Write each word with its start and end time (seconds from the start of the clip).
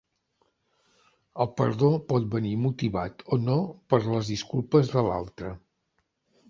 El 1.45 1.51
perdó 1.61 1.89
pot 2.13 2.25
venir 2.37 2.55
motivat 2.63 3.23
o 3.37 3.41
no 3.49 3.61
per 3.93 4.01
les 4.09 4.35
disculpes 4.35 4.93
de 4.97 5.07
l'altre. 5.11 5.59